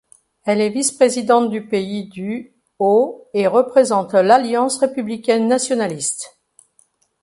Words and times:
Elle 0.45 0.61
est 0.61 0.71
vice-présidente 0.71 1.51
du 1.51 1.67
pays 1.67 2.07
du 2.09 2.55
au 2.79 3.29
et 3.35 3.45
représente 3.45 4.13
l'Alliance 4.15 4.79
républicaine 4.79 5.47
nationaliste. 5.47 6.39